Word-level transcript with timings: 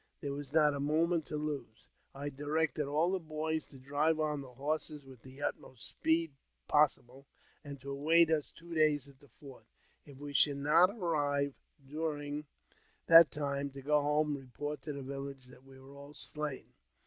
There 0.19 0.33
was 0.33 0.51
not 0.51 0.73
a 0.73 0.79
moment 0.79 1.27
to 1.27 1.37
lose. 1.37 1.85
I 2.15 2.29
directed 2.29 2.87
all 2.87 3.11
the 3.11 3.19
boys 3.19 3.67
to 3.67 3.77
drive 3.77 4.19
on 4.19 4.41
the 4.41 4.55
horses 4.55 5.05
with 5.05 5.21
the 5.21 5.43
utmost 5.43 5.87
speed 5.89 6.31
possible, 6.67 7.27
and 7.63 7.79
to 7.81 7.91
await 7.91 8.31
us 8.31 8.49
two 8.51 8.73
days 8.73 9.07
at 9.07 9.19
the 9.19 9.27
fort; 9.39 9.67
if 10.07 10.17
we 10.17 10.33
should 10.33 10.57
not 10.57 10.89
arrive 10.89 11.53
during 11.87 12.33
1 12.33 12.33
JAMES 12.33 12.45
P. 12.45 12.63
BECKWOUBTH. 12.63 13.05
259 13.05 13.05
that 13.05 13.31
time, 13.31 13.69
to 13.69 13.81
go 13.87 14.01
home 14.01 14.29
and 14.35 14.39
report 14.45 14.81
to 14.81 14.93
the 14.93 15.03
village 15.03 15.45
that 15.45 15.63
we 15.63 15.79
were 15.79 15.95
all 15.95 16.15
slain. 16.15 16.73